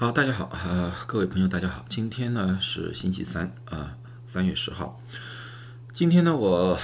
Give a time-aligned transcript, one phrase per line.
[0.00, 1.84] 好，大家好啊，各位朋友，大家好。
[1.86, 4.98] 今天呢是星期三啊，三月十号。
[5.92, 6.78] 今天呢，我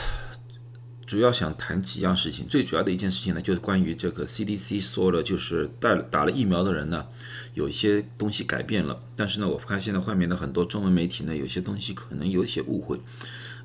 [1.07, 2.47] 主要想谈几样事情。
[2.47, 7.07] 最主要的一件事情呢，就是关于这个 CDC 说了，就是带打了疫苗的人呢，
[7.55, 9.03] 有一些东西改变了。
[9.17, 13.01] 但是呢，我发现呢，外面的很多中文媒体呢，有些东西可能有些误会，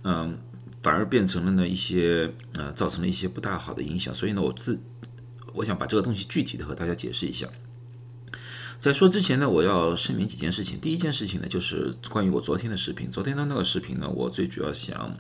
[0.04, 0.40] 嗯，
[0.82, 4.16] 反而变成了呢一些呃，造成了一些不大好的影响。
[4.16, 4.82] 所以呢，我自
[5.52, 7.50] 我想把这个东西具体的和大家解释一下。
[8.82, 10.80] 在说之前呢，我要声明几件事情。
[10.80, 13.12] 第一件事情呢，就是关于我昨天的视频。
[13.12, 15.16] 昨天的那个视频呢，我最主要想，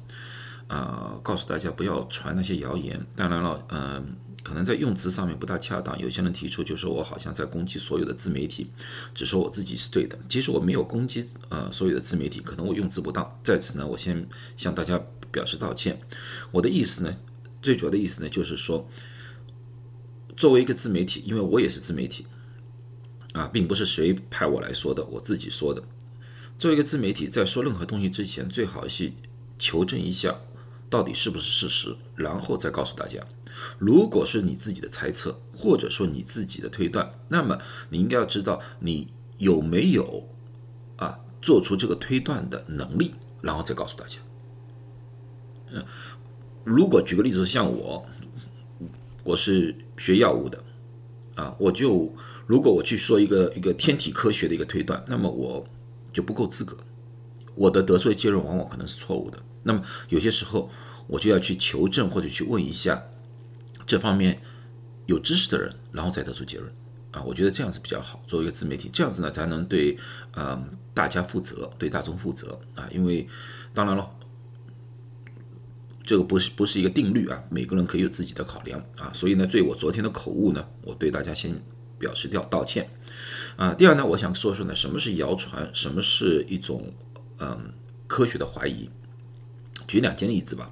[0.67, 2.99] 呃，告诉大家不要传那些谣言。
[3.15, 5.95] 当然了，嗯，可能在用词上面不大恰当。
[5.99, 8.65] 有些人提出就是我好像在攻击所有的自媒体，
[9.13, 10.17] 只说我自己是对的。
[10.27, 13.39] 其实我没有攻击呃所有的自媒体，可能我用词不当。
[13.43, 14.99] 在此呢，我先向大家
[15.31, 16.01] 表示道歉。
[16.49, 17.15] 我的意思呢，
[17.61, 18.89] 最主要的意思呢，就是说，
[20.35, 22.25] 作为一个自媒体，因为我也是自媒体。
[23.33, 25.81] 啊，并不是谁派我来说的，我自己说的。
[26.57, 29.11] 作为一个自媒体，在说任何东西之前，最好是
[29.57, 30.35] 求证一下
[30.89, 33.25] 到底是不是事实，然后再告诉大家。
[33.79, 37.57] 如果是你自己的猜测，或者说你自己的推断，那么
[37.89, 40.27] 你应该要知道你有没有
[40.97, 44.19] 啊做出这个推断的能力，然后再告诉大家。
[45.71, 45.83] 嗯，
[46.63, 48.05] 如果举个例子，像我，
[49.23, 50.63] 我是学药物的，
[51.35, 52.13] 啊，我就。
[52.47, 55.65] 如果我去说一个一个天体科学的一个推断，那么我
[56.11, 56.75] 就不够资格，
[57.55, 59.37] 我的得出的结论往往可能是错误的。
[59.63, 60.69] 那么有些时候
[61.07, 63.01] 我就要去求证或者去问一下
[63.85, 64.41] 这方面
[65.05, 66.73] 有知识的人，然后再得出结论
[67.11, 67.23] 啊。
[67.23, 69.97] 我觉得这样子比较好，作为一个自媒体，这样子呢才能对
[70.35, 72.89] 嗯大家负责，对大众负责啊。
[72.91, 73.25] 因为
[73.73, 74.09] 当然了，
[76.03, 79.11] 这个不是不是一个定律啊，每个人可以有自己的考量啊。
[79.13, 81.61] 所以呢，对我昨天的口误呢，我对大家先。
[82.01, 82.89] 表示掉道歉，
[83.55, 86.91] 啊，第二呢，我想说说呢，什么是谣传，什么是一种
[87.37, 87.71] 嗯
[88.07, 88.89] 科学的怀疑。
[89.87, 90.71] 举两件例子吧，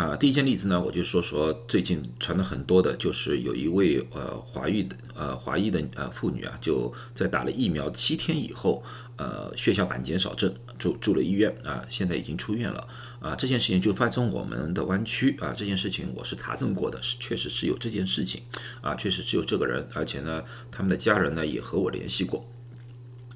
[0.00, 8.82] 啊，第一件例子呢，我就说说最近传的很多的，就是有一位呃华裔的呃华裔的呃妇女啊，就在打了疫苗七天以后，
[9.16, 12.88] 呃血小板减少症住住了医院啊，现在已经出院了。
[13.20, 18.40] 啊，这件事情就发生我们的湾区啊，这件事情我是查证过的，是确实是有这件事情，
[18.80, 22.48] 啊，确实只有这个人，而且呢，他们的家人呢也和我联系过，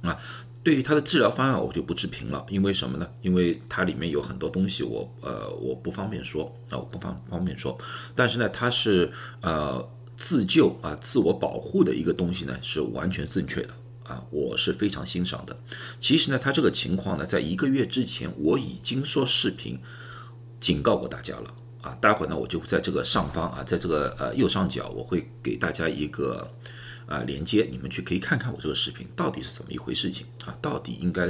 [0.00, 0.16] 啊，
[0.64, 3.08] 对于他的治疗方案我就不置评了，因为什么呢？
[3.20, 7.78] 因为它里面有很多东西我呃我不方便说啊，我不方方便说，
[8.16, 9.86] 但是呢，他是呃
[10.16, 13.68] 自救啊自我保护的一个东西呢是完全正确的。
[14.04, 15.56] 啊，我是非常欣赏的。
[15.98, 19.80] 其实呢，他这个情况呢，在一个月之前我已经说视频
[20.60, 21.54] 警告过大家了。
[21.84, 26.48] 啊，待会呢，我就在这个上方啊，在这个呃右上角，我会给大家一个
[27.04, 31.28] 啊连接，你们去可以看看我这个视频到底是怎么一回事情啊，到底应该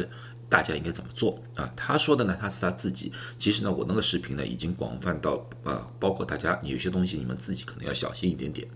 [0.49, 1.69] 大家应该怎么做啊？
[1.75, 3.11] 他说的呢，他是他自己。
[3.37, 8.69] 其实呢，我那个视频呢，已经广泛到啊，包括大家有些东西你们自己可能要小心一点点。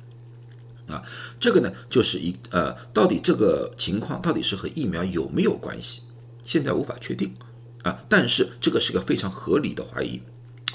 [0.89, 1.01] 啊，
[1.39, 6.01] 这个呢，就是一呃，到底这个情况到底是和疫苗有没有关系？
[6.43, 7.33] 现在无法确定
[7.83, 8.03] 啊。
[8.09, 10.21] 但是这个是个非常合理的怀疑，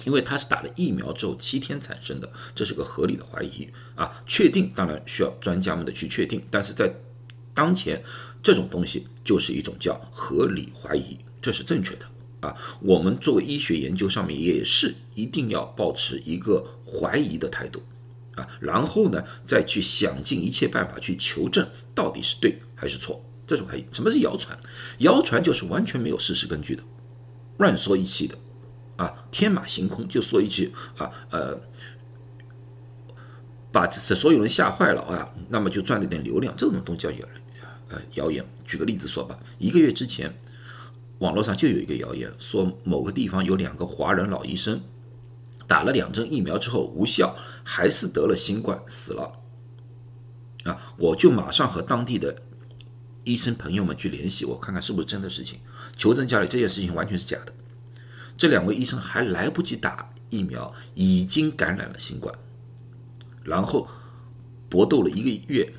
[0.05, 4.23] 因为它是打了疫苗之后七天产生的，这是个合理的怀疑啊。
[4.25, 6.93] 确定当然需要专家们的去确定，但是在
[7.53, 8.03] 当前
[8.41, 12.05] 这种东西就是一种叫合理怀疑，这是正确的
[12.41, 12.55] 啊。
[12.81, 17.81] 我们作为医学研究上面也是一定要保持一个怀疑的态度。
[18.35, 23.85] 啊，然后呢，再去想尽一切办法去求证到底是对还是错，这种怀疑。
[23.91, 24.59] 什么是谣传？
[24.97, 26.81] 谣传就是完全没有事实根据的，
[27.57, 28.35] 乱说一气的，
[29.03, 31.59] 啊，天马行空就说一句啊，呃，
[33.71, 37.27] 把这所有人吓坏了啊，那么就赚了点流量，这种东西叫谣，
[37.89, 38.45] 呃，谣言。
[38.63, 40.33] 举个例子说吧，一个月之前，
[41.19, 44.81] 网络上就有一个谣言，说某个地方有两个华人老医生。
[45.65, 49.39] 打了两针疫苗之后无效，还是得了新冠死了。
[50.65, 52.41] 啊，我就马上和当地的
[53.23, 55.59] 医生朋友们去联系，我看看是不是真的事情。
[55.95, 57.53] 求证家里这件事情完全是假的。
[58.35, 62.33] 这两位医生还来不及打疫苗，已经感染了新冠，
[63.43, 63.87] 然后
[64.69, 65.73] 搏斗了一个月，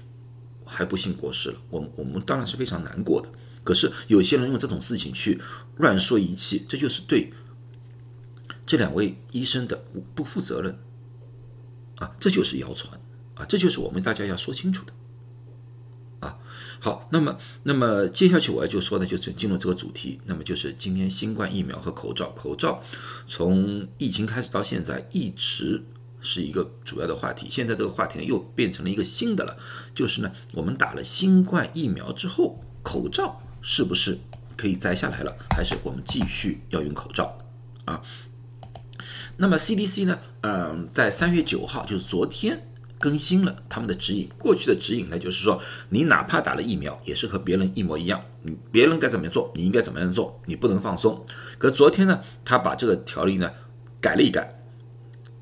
[0.64, 1.58] 还不幸过世了。
[1.70, 3.28] 我我们当然是非常难过的。
[3.62, 5.40] 可是有些人用这种事情去
[5.76, 7.32] 乱说一气，这就是对。
[8.66, 9.84] 这两位医生的
[10.14, 10.78] 不负责任
[11.96, 12.98] 啊，这就是谣传
[13.34, 14.92] 啊，这就是我们大家要说清楚的。
[16.84, 22.28] 好，那么，那么接下去我要就说的就是进入这个主题，那么就是今天新冠疫苗和口罩。
[22.32, 22.82] 口罩
[23.26, 25.82] 从疫情开始到现在一直
[26.20, 29.56] 是一个主要的话题，现在这个话题呢又变成了一个新的了，
[29.94, 34.19] 就是呢我们打了新冠疫苗之后口罩是不是
[34.54, 37.38] 可以摘下来了，还是我们继续要用口罩
[37.86, 38.02] 啊？
[39.38, 40.19] 那么 CDC 呢？
[40.42, 42.62] 嗯，在三月九号，就是昨天
[43.04, 44.26] 更新了他们的指引。
[44.38, 45.60] 过去的指引呢，就是说
[45.90, 48.24] 你哪怕打了疫苗，也是和别人一模一样。
[48.40, 51.22] 你别人该怎么样做，你应该怎么样做，你不能放松。
[51.58, 53.52] 可昨天呢，他把这个条例呢
[54.00, 54.58] 改了一改，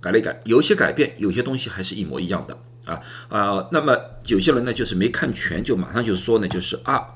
[0.01, 3.69] 改了一改，有些改变，有些东西还是一模一样的啊啊。
[3.71, 7.07] 那么有些人呢，就是没看全，就马上就说呢，就是啊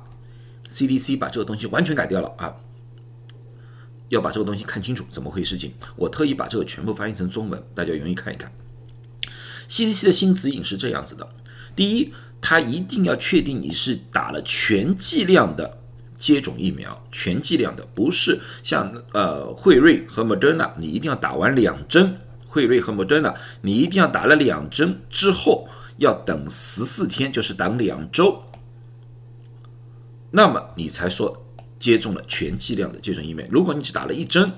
[0.71, 2.55] ，CDC 把这个东西完全改掉了啊。
[4.11, 5.59] 要把这个东西看清楚，怎么回事？
[5.59, 8.53] 情我特意把这个全部翻译成中文，大家容易看一看。
[9.69, 11.29] CDC 的新指引是这样子的：
[11.75, 15.79] 第一，他一定要确定你是打了全剂量的
[16.19, 22.19] 接种疫苗，全剂量的，不是像呃辉瑞和 Moderna，你一定要打完两针。
[22.47, 25.69] 辉瑞和 Moderna，你一定要打了两针之后，
[25.99, 28.43] 要等十四天，就是等两周，
[30.31, 31.43] 那么你才说。
[31.79, 34.51] 接种了全剂量的接种疫苗，如果你只打了一针，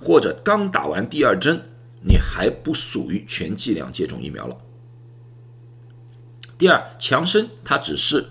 [0.00, 1.62] 或者刚打完第二针，
[2.04, 4.56] 你还不属于全剂量接种疫苗了。
[6.58, 8.28] 第二，强生它只是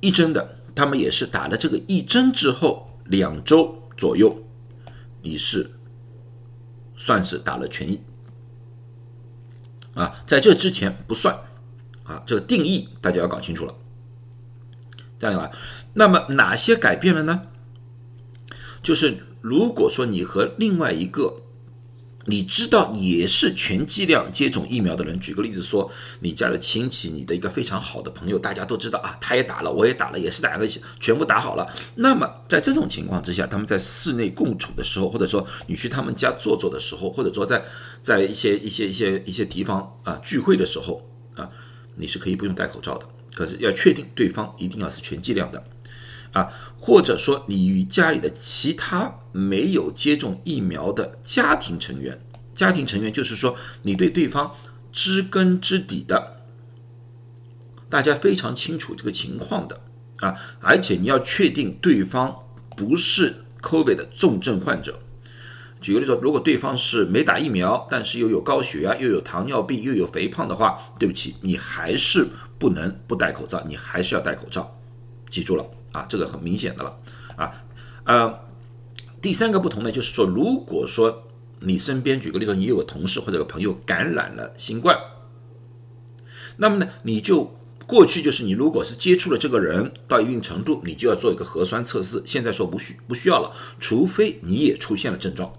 [0.00, 4.42] 一针的，他们也是打了这个一针之后两周左右，
[5.22, 5.70] 你是
[6.96, 8.00] 算是打了全疫
[9.94, 11.36] 啊，在这之前不算
[12.04, 13.74] 啊，这个定义大家要搞清楚了。
[15.18, 15.52] 这样啊，
[15.92, 17.48] 那么哪些改变了呢？
[18.82, 21.42] 就是如果说你和另外一个
[22.26, 25.90] 你知道也是全剂量接种疫苗的人，举个例子说，
[26.20, 30.68] 你家的亲戚，你的一个非常好的朋友，大家都知道啊，他也打了，我也打了，也是两个
[31.00, 31.66] 全部打好了。
[31.94, 37.64] 那么在这种情况之下，他们在室内共处的时候，或者说你去他们家坐坐的时候，或者说在
[38.02, 41.02] 在一些一些一些一些地方啊聚会的时候
[41.34, 41.50] 啊，
[41.96, 43.06] 你是可以不用戴口罩的。
[43.34, 45.64] 可是要确定对方一定要是全剂量的，
[46.32, 52.20] 啊，或者说你与家里的其他没有接种疫苗的家庭成员，
[52.54, 54.54] 家庭成员就是说你对对方
[54.92, 56.42] 知根知底的，
[57.88, 59.80] 大家非常清楚这个情况的，
[60.20, 62.44] 啊，而且你要确定对方
[62.76, 65.00] 不是 COVID 的重症患者。
[65.80, 72.28] 举个例子，如果对方是没打疫苗，但是又有高血压、又有糖尿病、又有肥胖的话，对不起，你还是
[72.58, 74.76] 不能不戴口罩，你还是要戴口罩。
[75.30, 76.98] 记住了啊，这个很明显的了
[77.36, 77.64] 啊。
[78.04, 78.40] 呃，
[79.20, 81.24] 第三个不同呢，就是说，如果说
[81.60, 84.96] 你身边举个例子，你有个同事或者个朋友感染了新冠，
[86.56, 87.54] 那么呢，你就
[87.86, 92.22] 过去就是你如果是接触了这个人到一定程度，你就要做一个核酸测试。
[92.26, 95.52] 现在说不需不需要了，除非你也出现了症状。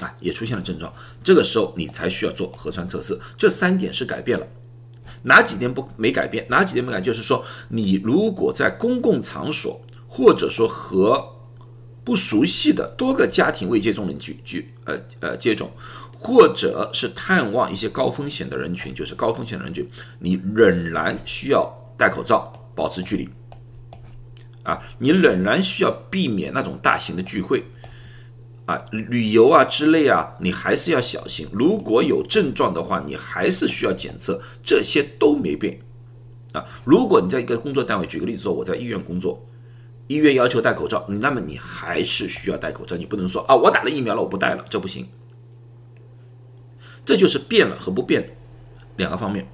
[0.00, 0.92] 啊，也出现了症状，
[1.22, 3.16] 这个时候你才需要做核酸测试。
[3.36, 4.44] 这三点是改变了，
[5.22, 6.46] 哪几点不没改变？
[6.48, 7.00] 哪几点没改？
[7.00, 11.24] 就是说，你如果在公共场所，或者说和
[12.04, 15.70] 不熟悉的多个家庭未接种人去去呃呃接种，
[16.18, 19.88] 或者是探望一些高风险的人群，就是高风险人群，
[20.18, 23.28] 你仍然需要戴口罩，保持距离。
[24.64, 27.64] 啊，你仍然需要避免那种大型的聚会。
[28.72, 31.46] 啊，旅游啊之类啊，你还是要小心。
[31.52, 35.80] 如果有症状的话，你还是需要检测，这些都没变。
[36.52, 39.46] 啊，如果你在一个工作单位，举个例子说，我在医院工作，
[40.06, 42.96] 医院要求戴口罩，那么你还是需要戴口罩。
[42.96, 45.06] 你不能说啊，我打了疫苗了，我不戴了，这不行。
[47.04, 48.36] 这就是变了和不变
[48.96, 49.46] 两个方面。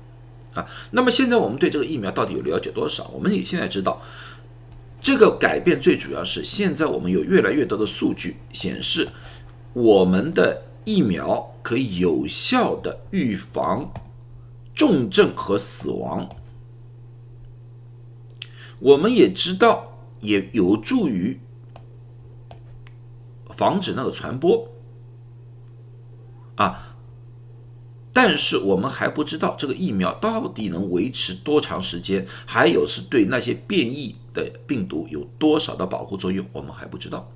[0.55, 3.11] 啊，那么现在我们对这个疫苗到底有了解多少？
[3.13, 4.01] 我们也现在知道。
[5.01, 9.09] 这个改变最主要是，现在我们有越来越多的数据显示，
[9.73, 13.91] 我们的疫苗可以有效的预防
[14.75, 16.29] 重症和死亡。
[18.81, 21.41] 我们也知道，也有助于
[23.49, 24.69] 防止那个传播。
[26.57, 26.85] 啊。
[28.13, 37.31] 但是我们还不知道这个疫苗到底能维持多长时间，还有是对那些变异的病毒有多少的保护作用，我们还不知道。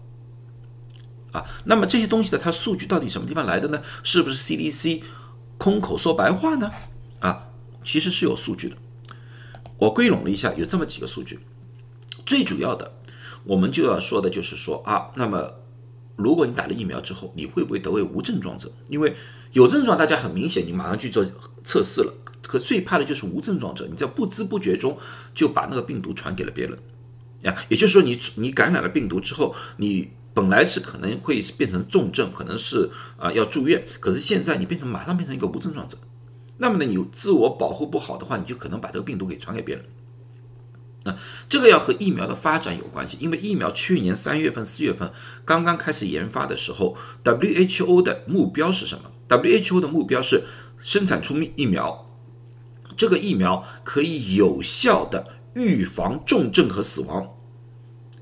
[1.33, 3.83] 啊，那么这些东西的它数据到底什么地方来的呢？
[4.03, 5.03] 是不是 CDC
[5.59, 6.71] 空口说白话呢？
[7.21, 7.49] 啊，
[7.83, 8.77] 其实是有数据的。
[9.79, 11.41] 我归拢了一下，有这么几个数据。
[12.25, 12.93] 最主要的，
[13.45, 15.55] 我们就要说的就是说啊，那么。
[16.15, 18.71] 如果你打了疫苗之后，你会不会得为无症状者？
[18.89, 19.17] 因为
[19.53, 21.25] 有症状，大家很明显，你马上去做
[21.65, 22.13] 测试了。
[22.43, 24.97] 可最怕的就是无症状者，你在不知不觉中
[25.35, 26.79] 就把那个病毒传给了别人
[27.43, 27.55] 呀。
[27.69, 35.99] 也就是说，你你感染了病毒之后，你本来是可能会变成重症，可能是啊要住院，可是现在你变成马上变成一个无症状者，
[36.59, 39.85] 那么呢，你自我保护不好的话，你就可能把这个病毒给传给别人
[41.05, 41.19] 啊，
[41.49, 45.13] 这个要和疫苗的发展有关系，因为疫苗去年三月份、四月份
[45.45, 50.45] 刚刚开始研发的时候，WHO 的目标是什么？WHO 的目标是
[50.79, 52.09] 生产出疫苗，
[52.97, 57.37] 这个疫苗可以有效的预防重症和死亡，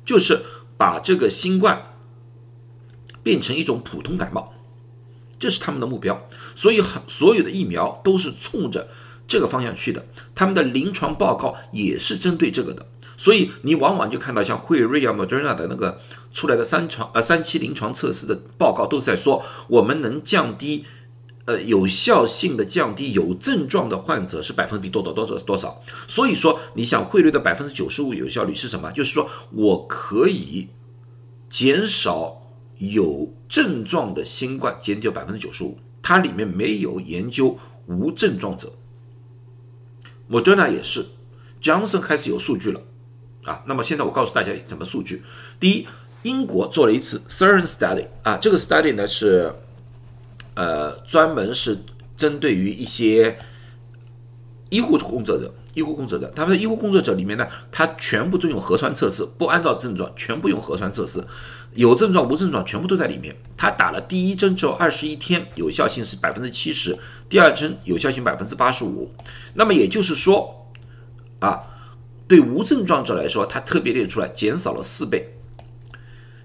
[0.04, 0.42] 就是
[0.76, 1.94] 把这个新冠
[3.22, 4.52] 变成一种普通感冒，
[5.38, 6.26] 这是他们的目标。
[6.54, 8.88] 所以，很所有的疫苗都是冲着。
[9.26, 16.00] 这个方向去的，他们的临床报告也是针对这个的，所以你往往就看到像辉瑞啊、Moderna 的那个
[16.32, 20.84] 出来的三床呃三期临床测试的报告，都在说我们能降低
[21.46, 25.82] 呃有效性的降低有症状的患者是百分比多多多少多少。
[26.06, 28.90] 所以说，你想汇率的百分之九十五有效率是什么？
[28.92, 30.68] 就是说我可以
[31.48, 32.42] 减少
[32.78, 38.72] 有症状的新冠减掉百分之九十五，它里面没有研究无症状者。
[40.30, 41.06] Moderna 也是
[41.60, 42.80] ，Johnson 开始有数据了
[43.44, 43.64] 啊。
[43.66, 45.24] 那么现在我告诉大家怎么数据。
[45.58, 45.88] 第一，
[46.22, 49.52] 英国做了一次 Serum Study 啊，这个 Study 呢是
[50.60, 51.78] 呃专门是
[52.14, 53.38] 针对于一些
[54.68, 61.24] 医护工作者、医护工作者，他们的医护工作者里面呢，他全部都用核酸测试，不按照症状，全部用核酸测试，
[61.72, 63.34] 有症状无症状全部都在里面。
[63.56, 66.96] 他打了第一针之后二十一天，有效性是百分之七十。
[67.30, 69.10] 第二针有效性百分之八十五，
[69.54, 70.66] 那么也就是说，
[71.40, 71.62] 啊，
[72.28, 75.39] 对无症状者来说，他特别列出来减少了四倍，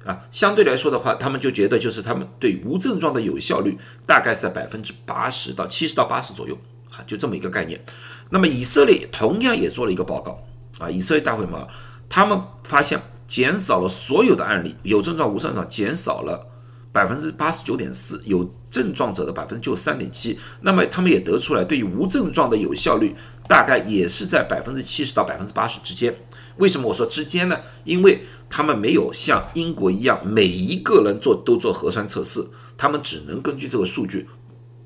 [0.05, 6.55] 啊，相对来说的话，他们就觉得就是他们对无症状的有效率大概是在百分之八十到七十到八十左右，
[6.91, 7.83] 啊，就这么一个概念。
[8.29, 10.43] 那么以色列同样也做了一个报告，
[10.79, 11.67] 啊，以色列大会嘛，
[12.07, 16.47] 他们发现减少了所有的案例，有症状无症状减少了。
[16.95, 20.39] 百分之八十九点四，有症状者的百分之九十三点七。
[20.61, 23.13] 那么他们也得出来，对于无症状的有效率
[23.49, 26.15] 大概也是在百分之七十到百分之八十之间。
[26.55, 27.59] 为什么我说之间呢？
[27.83, 32.41] 因为他们没有像英国一样每一个人做都做核酸测试，
[32.77, 34.29] 他们只能根据这个数据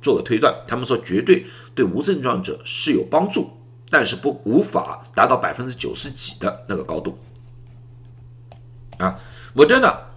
[0.02, 0.52] 做个推断。
[0.68, 3.52] 他们说绝对对无症状者是有帮助，
[3.88, 7.20] 但是不无法达到百分之九十几的那个高度。
[8.98, 9.16] 啊，
[9.54, 10.09] 我真的。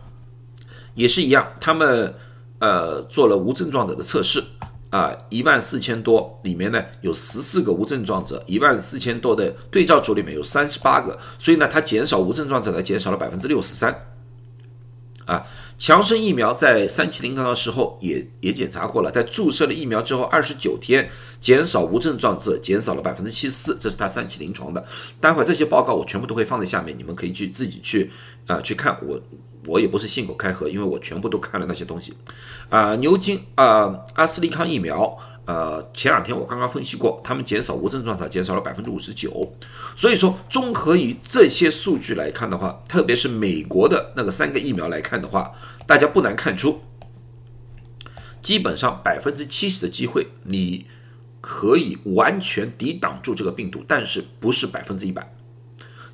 [0.94, 2.14] 也是一样，他们
[2.58, 4.42] 呃做了无症状者的测试
[4.90, 14.11] 啊，一万四千多里面呢有十四个无症状者，一万四千多的对照组里面有三十八个，所以呢它减少无症状者呢减少了百分之六十三。
[15.24, 15.44] 啊，
[15.78, 21.08] 强生疫苗在三期临床的时候也也检查过了，在注射了疫苗之后二十九天
[21.40, 24.84] 减少无症状者减少了百分之七十四，这是它三期临床的。
[25.20, 28.10] 待会儿这些报告我全部都会放在下面，你们可以去自己去
[28.46, 29.20] 啊去看我。
[29.68, 32.12] 我也不是信口开河，因为我全部都看了那些东西，
[32.68, 39.52] 啊，牛津啊，阿斯利康疫苗，呃，前两天我刚刚分析过，他们减少无症状者减少了百分之五十九，
[39.96, 45.52] 所以说综合于这些数据来看的话，特别是美国的那个三个疫苗来看的话，
[45.86, 46.82] 大家不难看出，
[48.40, 50.86] 基本上百分之七十的机会你
[51.40, 55.34] 可以完全抵挡住这个病毒，但是不是百分之一百，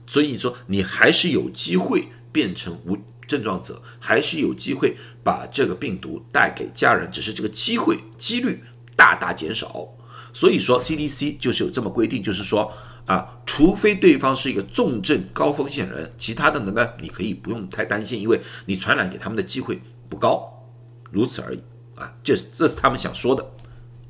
[0.06, 2.97] 所以说你还是有机会变成无。
[3.28, 8.62] 症状者还是有机会把这个病毒带给家人，只是这个机会几率
[8.99, 9.88] 大大减少。
[10.35, 12.71] 所以说 CDC 就是有这么规定，就是说
[13.07, 20.67] 啊，除非对方是一个重症高风险人，其他的人呢，你可以不用太担心，因为你传染给他们的机会不高，
[21.11, 21.62] 如此而已
[21.95, 22.12] 啊。
[22.23, 23.50] 这是这是他们想说的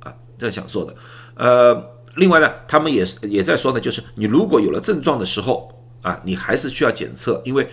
[0.01, 0.95] 啊，这想说的。
[1.37, 7.69] 呃，另外呢，他们也是也在说呢，就是你如果有了症状的时候啊，你还是需要检测，因为。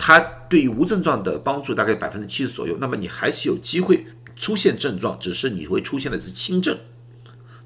[0.00, 4.06] 它对于无症状的帮助大概百分之七十左右，那么你还是有机会
[4.38, 6.78] 出现症状，只是你会出现的是轻症、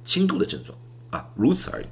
[0.02, 0.76] 轻度的症状
[1.10, 1.86] 啊，如此而已。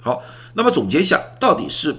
[0.00, 0.22] 好，
[0.54, 1.96] 那么总结一下，到底是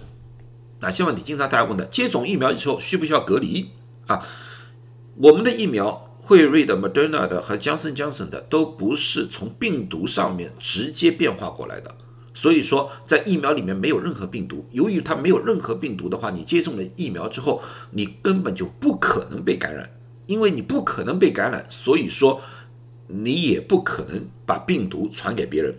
[0.79, 1.21] 哪些问题？
[1.21, 3.69] 经常大家问的，接种疫苗以后需不需要隔离
[4.07, 4.25] 啊？
[5.17, 11.93] 我们的疫苗，辉瑞的、Moderna 的和 Johnson Johnson 的，都不是从病毒上面直接变化过来的。
[12.33, 14.65] 所以说，在疫苗里面没有任何病毒。
[14.71, 17.61] 由于它没有任何病毒的话，你接种了疫苗之后，
[17.91, 20.00] 你根本就不可能被感染。
[20.31, 22.39] 因为你不可能被感染，所以说
[23.07, 25.75] 你也不可能把病毒传给别人。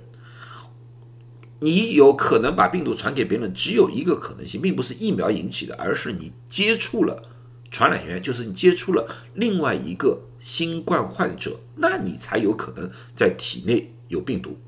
[1.60, 7.22] 你有可能把病毒传给别人，只有一个可能性，并不是疫苗引起的，而是你接触了
[7.70, 14.58] 传染源，就是你接触了另外一个新冠患者，那你才有可能在体内有病毒。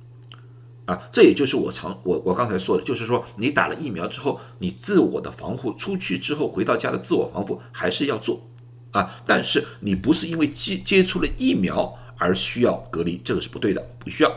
[0.86, 8.48] 啊，这也就是我常我我刚才说的，就是说你打了疫苗之后，你自我的防护出去之后回到家的自我防护还是要做
[8.94, 14.32] 啊，但是你不是因为接接触了疫苗而需要隔离，这个是不对的，不需要。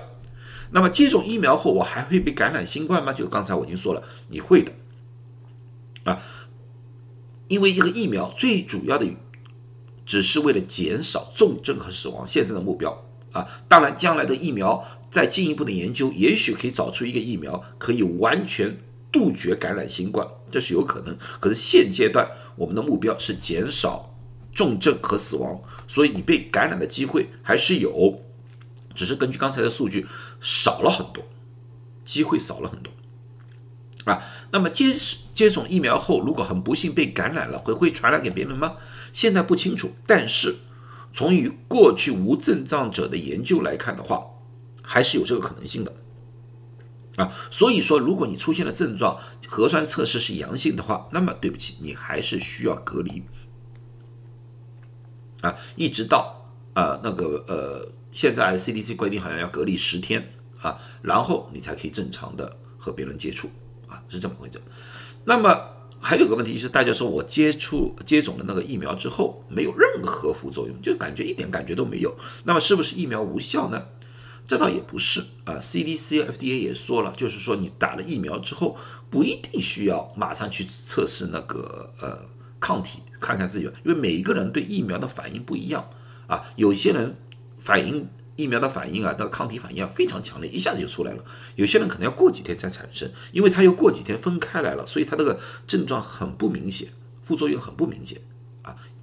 [0.72, 3.14] 那么接种疫苗后，我还会被感染新冠吗？
[3.14, 4.74] 就刚才我已经说了，你会的
[6.06, 6.20] 啊，
[7.48, 9.06] 因为一个疫苗最主要的
[10.04, 13.48] 只是为了减少重症和死亡，现在的目标啊。
[13.68, 18.76] 当然，将来的疫苗再进一步的研究，也许可以找出一个疫苗可以完全
[19.12, 21.16] 杜绝感染新冠，这是有可能。
[21.40, 24.17] 可是现阶段我们的目标是减少
[24.58, 28.24] 重症和死亡，所以你被感染的机会还是有。
[28.96, 30.08] 只是根据刚才的数据
[30.42, 31.24] 少了很多，
[32.04, 32.92] 机会少了很多
[34.12, 34.24] 啊。
[34.50, 34.88] 那么接
[35.36, 38.78] 接种疫苗后，如果很不幸被感染了，会会传染给别人吗？
[39.14, 39.92] 现在不清楚。
[40.08, 40.56] 但是
[41.14, 44.26] 从于过去无症状者的研究来看的话，
[44.82, 45.94] 还是有这个可能性的
[47.18, 47.32] 啊。
[47.52, 53.22] 所以说，如果你出现了症状，核酸测试是阳性的话，那么对不起，你还是需要隔离
[55.42, 57.92] 啊，一直到啊那个呃。
[58.10, 63.48] 现在 CDC 规定好像要隔离十天啊，然后你才可以正常的和别人接触
[63.88, 64.60] 啊，是这么回事。
[65.26, 65.56] 那么
[66.02, 73.86] 还有个问题是，大家说我接触接种了那个疫苗之后没有任何副作用，就感觉一点感觉都没有，那么是不是疫苗无效呢？
[74.48, 78.76] 这倒也不是啊，CDC、FDA 也说了，就是说你打了疫苗之后
[79.12, 82.22] 不一定需要马上去测试那个呃
[82.60, 85.90] 抗体，看看自己，因为每一个人对疫苗的反应不一样
[86.28, 87.16] 啊，有些人。
[87.60, 91.24] 反应疫苗的反应啊，那个抗体反应啊非常强烈，一下子就出来了。
[91.58, 95.38] 有些人可能要过几天才产生，因为他又过几天分开来了，所以他这个
[95.68, 96.88] 症状很不明显，
[97.24, 98.22] 副作用很不明显，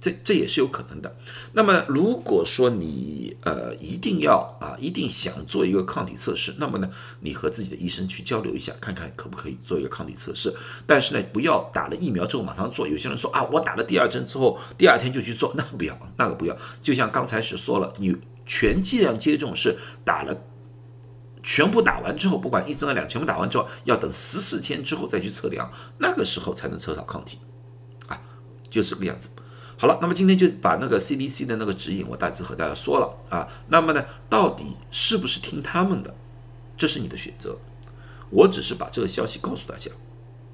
[0.05, 1.17] 这这也是有可能的。
[1.53, 6.87] 那么如果说你呃一定要啊一定想做一个抗体测试，那么呢
[7.21, 10.53] 你和自己的医生去交流一下，看看可不可以做一个抗体测试。
[10.85, 12.87] 但是呢不要打了疫苗之后马上做。
[12.87, 16.55] 有些人说啊我打了第二针之后第二天就去做，那不要那个不要。
[16.83, 18.15] 就像刚才是说了你。
[18.47, 20.43] 全剂量接种是打了，
[21.41, 27.39] 全部打完之后，不管一针两，全部打完之后，要等十四天之后再去测量，那个时候才能测到抗体，
[28.07, 28.21] 啊，
[28.69, 29.29] 就是这个样子。
[29.77, 33.47] 好了，那么今天就把那个 CDC 的那个指引，我大致和大家说了啊。
[33.67, 36.15] 那么呢，到底是不是听他们的，
[36.77, 37.57] 这是你的选择。
[38.29, 39.91] 我只是把这个消息告诉大家。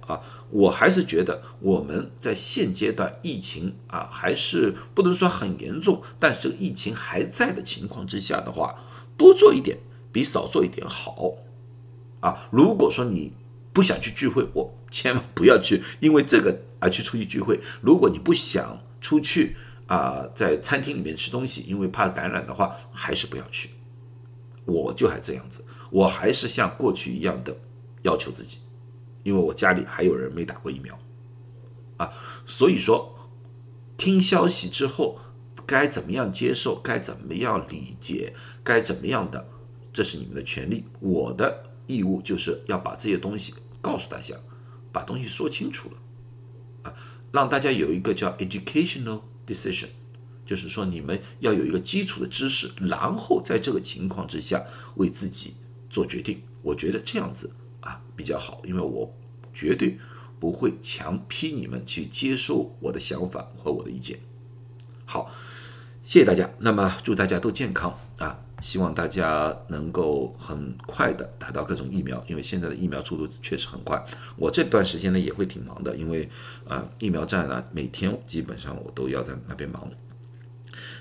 [0.07, 8.75] 啊，我还是觉得我们在现阶段疫情啊，还是不能说很严重，但是这个疫情还在的情况之下的话，
[9.15, 9.77] 多做一点
[10.11, 11.33] 比少做一点好。
[12.21, 13.33] 啊，如果说你
[13.71, 17.61] 不想去聚会，我千万不要去因为这个而去出去聚会。
[17.81, 23.71] 如果你不想出去啊，在餐厅里面吃东西，因为怕感染的话，还是不要去。
[24.63, 27.57] 我就还这样子，我还是像过去一样的
[28.03, 28.59] 要求自己。
[29.23, 30.97] 因为我家里还有人没打过疫苗，
[31.97, 32.11] 啊，
[32.45, 33.29] 所以说
[33.95, 35.19] 听消息之后
[35.65, 38.33] 该怎么样接受，该怎么样理解，
[38.63, 39.47] 该怎么样的，
[39.93, 40.85] 这是你们的权利。
[40.99, 44.35] 我的义务就是要把这些东西告诉大家，
[44.91, 45.97] 把东西说清楚了，
[46.89, 46.93] 啊，
[47.31, 49.87] 让大家有一个叫 educational decision，
[50.45, 54.65] 就是说你们要有一个基础的知识，然后在这个情况之下
[54.95, 55.55] 为自己
[55.89, 56.41] 做决定。
[56.61, 57.51] 我觉得这样子。
[57.81, 59.11] 啊，比较好，因为我
[59.51, 59.97] 绝对
[60.39, 64.19] 不会强逼你们去接受我的想法和我的意见。
[65.03, 65.33] 好，
[66.03, 66.47] 谢谢大家。
[66.59, 68.39] 那么祝大家都健康啊！
[68.61, 74.01] 希望大家能够很快的达到各种疫苗，因为现在的疫苗速度确实很快。
[74.37, 76.29] 我这段时间呢也会挺忙的，因为
[76.67, 79.89] 啊疫苗站呢每天基本上我都要在那边忙。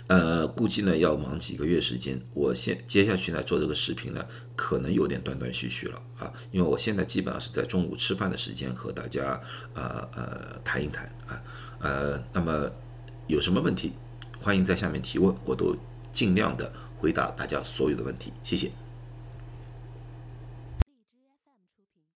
[0.08, 2.20] 呃，估计呢要忙几个月时间。
[2.34, 4.24] 我现接下去呢做这个视频呢，
[4.56, 9.40] 可能有点断断续续了啊，因为我现在基本上是在中午吃饭的时间和大家
[9.74, 11.40] 呃呃谈一谈啊
[11.78, 12.68] 呃，那么
[13.28, 13.92] 有什么问题，
[14.40, 15.76] 欢迎在下面提问，我都
[16.10, 16.70] 尽量的
[17.00, 18.70] 回答大家所有的问题，谢谢。